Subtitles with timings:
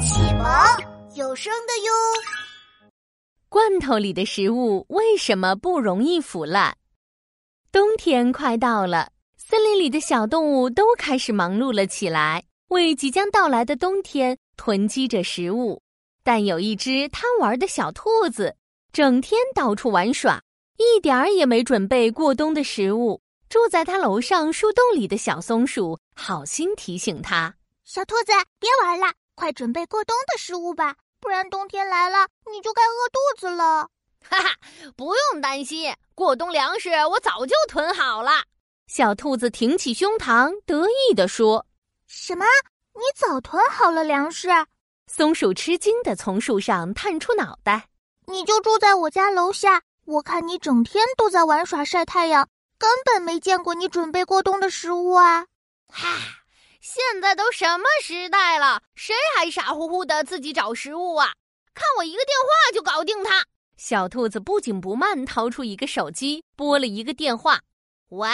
[0.00, 0.46] 启蒙
[1.14, 1.92] 有声的哟。
[3.50, 6.74] 罐头里的食物为什么不容易腐烂？
[7.70, 15.82] 冬天快到了，森林里的小动物都开始忙碌了起来，为即将到来的冬天囤积着食物。
[16.22, 18.56] 但有一只贪玩的小兔子，
[18.92, 20.42] 整天到处玩耍，
[20.78, 23.20] 一点儿也没准备过冬的食物。
[23.50, 27.54] 住在它楼上树洞里的小松鼠好心提醒它
[27.84, 33.88] ：“小兔子，别玩了，快准备过冬的食物吧，不然冬天来了你就该饿肚子了。
[34.28, 34.54] ”哈哈，
[34.94, 38.44] 不用担心，过冬粮食我早就囤好了。
[38.86, 41.64] 小兔子挺起胸膛，得意地说
[42.06, 42.44] ：“什么？
[42.92, 44.50] 你早囤好了粮食？”
[45.10, 47.88] 松鼠吃惊地从树上探出脑袋
[48.28, 55.46] ：“你就住在我家楼下，我看你整天都在玩耍晒太阳。”根本没见过你准备过冬的食物啊！
[55.92, 56.08] 嗨，
[56.80, 61.34] 现在都什么时代了，谁还傻乎乎的自己找食物啊？
[61.74, 63.44] 看我一个电话就搞定他！
[63.76, 67.60] 小兔子不紧不慢掏出一个手机，拨了一个电话
[68.08, 68.28] ：“喂，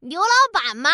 [0.00, 0.90] 牛老板吗？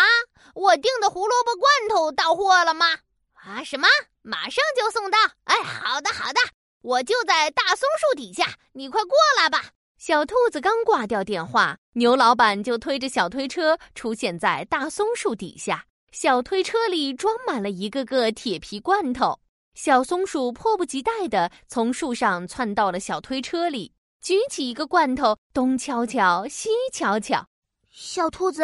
[0.55, 2.87] 我订的胡萝卜罐头到货了吗？
[3.33, 3.87] 啊，什么？
[4.23, 5.17] 马上就送到！
[5.43, 6.39] 哎，好的好的，
[6.81, 9.65] 我就在大松树底下，你快过来吧。”
[9.97, 15.85] 小兔子刚挂掉电话，牛老板就推着小推车出现在大松树底下。
[16.15, 19.41] 小推车里装满了一个个铁皮罐头。
[19.73, 27.45] 小松鼠迫不及待地从树上窜到了小推车里，举起一个罐头，东瞧瞧，西瞧瞧。
[27.91, 28.61] 小兔子，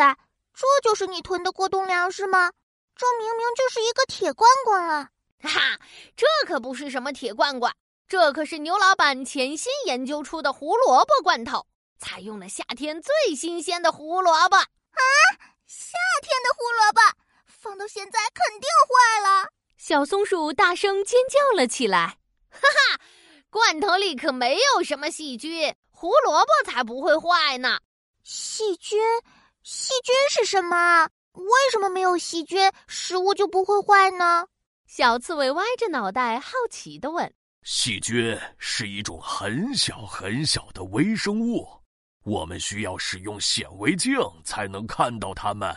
[0.53, 2.53] 这就是你囤的过冬粮食吗？
[2.95, 5.09] 这明明就是一个铁罐罐啊！
[5.41, 5.79] 哈哈，
[6.15, 7.75] 这可不是什么铁罐罐。
[8.07, 11.67] 这可是牛老板潜心研究出的胡萝卜罐头，
[11.99, 15.03] 采用了夏天最新鲜的胡萝卜啊！
[15.67, 17.20] 夏天的胡萝卜
[17.61, 19.47] 放到现在肯定坏了。
[19.77, 22.17] 小松鼠大声尖叫了起来
[22.49, 22.99] ：“哈哈，
[23.51, 27.79] 罐头里可没有什么细菌，胡萝卜才不会坏呢！
[28.23, 28.99] 细菌？
[29.61, 31.07] 细菌是什么？
[31.33, 34.47] 为什么没有细菌，食物就不会坏呢？”
[34.89, 37.31] 小刺猬歪着脑袋好奇地问。
[37.61, 41.67] 细菌是一种很小很小的微生物，
[42.23, 45.71] 我们需要使用显微镜才能看到它们。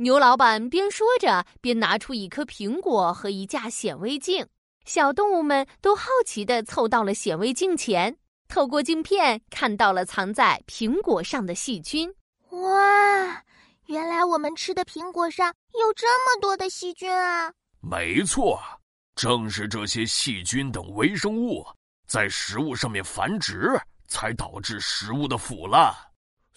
[0.00, 4.46] 牛老板边说着，边拿出一颗苹果和一架显微镜。
[4.84, 8.16] 小动物们都好奇地凑到了显微镜前，
[8.46, 12.08] 透过镜片看到了藏在苹果上的细菌。
[12.50, 13.42] 哇，
[13.86, 17.52] 原来我们吃的苹果上有这么多的细菌啊！
[17.80, 18.60] 没错。
[19.16, 21.66] 正是这些细菌等微生物
[22.06, 23.76] 在食物上面繁殖，
[24.06, 25.92] 才导致食物的腐烂。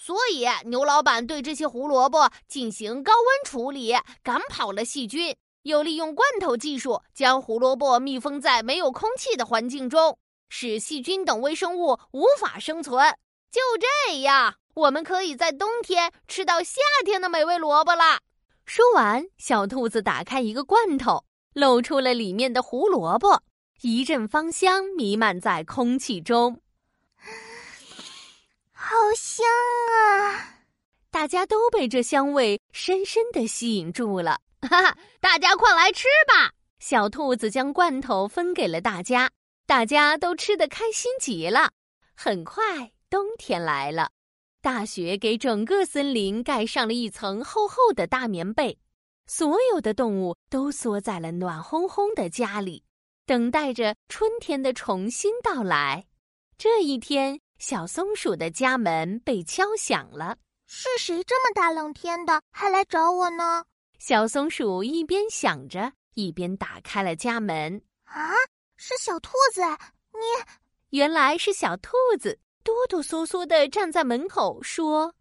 [0.03, 10.17] 所以牛老板对这些胡萝卜进行高温处理，赶跑了细菌，又利用罐头技术将胡萝卜密封在没有空气的环境中，
[10.50, 13.16] 使细菌等微生物无法生存。
[13.51, 13.62] 就
[14.09, 18.22] 这样，我们可以在冬天吃到夏天的美味萝卜啦。
[18.66, 21.23] 说完，小兔子打开一个罐头。
[21.53, 23.44] 露出了里面的胡萝卜，
[23.81, 26.59] 一阵芳香弥漫在空气中，
[29.01, 29.44] 好香
[29.97, 30.62] 啊！
[31.09, 34.39] 大家都被这香味深深的吸引住了。
[34.62, 36.53] 哈哈，大家快来吃吧！
[36.78, 39.31] 小兔子将罐头分给了大家，
[39.66, 41.72] 大家都吃得开心极了。
[42.13, 44.12] 很快，冬天来了，
[44.62, 48.78] 大雪给整个森林盖上了一层厚厚的大棉被。
[49.25, 52.83] 所有的动物都缩在了暖烘烘的家里，
[53.25, 56.06] 等待着春天的重新到来。
[56.56, 60.35] 这一天，小松鼠的家门被敲响了。
[60.66, 63.63] 是谁这么大冷天的还来找我呢？
[63.99, 67.79] 小松鼠一边想着，一边打开了家门。
[68.05, 68.33] 啊，
[68.77, 69.61] 是小兔子！
[70.11, 75.13] 你原来是小兔子，哆哆嗦嗦的站在门口说。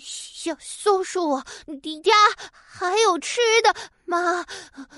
[0.00, 1.42] 小松鼠，
[1.82, 2.12] 你家
[2.50, 3.74] 还有吃的
[4.06, 4.46] 吗？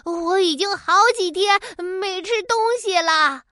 [0.05, 1.61] 我已经好几天
[2.01, 3.11] 没吃东西了。
[3.11, 3.43] 啊，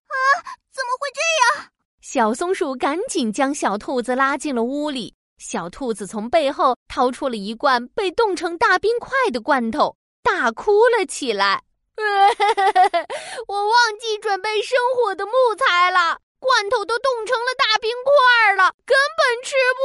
[0.70, 1.72] 怎么会这样？
[2.02, 5.14] 小松鼠赶紧将小兔子拉进了屋里。
[5.38, 11.62] 小兔子从背后掏出了一罐被冻成大冰块的罐头，大哭了起来。
[13.46, 16.18] 我忘记准备生火的木材了。
[16.40, 19.80] 罐头都冻成了大冰块了，根本吃不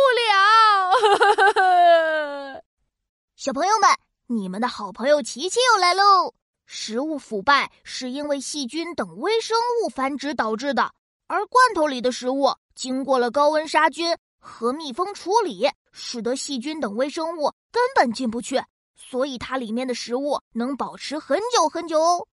[2.49, 2.63] 了。
[3.37, 3.91] 小朋友们，
[4.25, 6.33] 你们的好朋友琪琪又来喽！
[6.65, 10.91] 食物腐败是因为细菌等微生物繁殖导致的，
[11.27, 18.63] 而罐头里的食物经过了高温杀菌和密封处理，使得细菌等微生物根本进不去，
[18.95, 22.27] 所以它里面的食物能保持很久很久哦。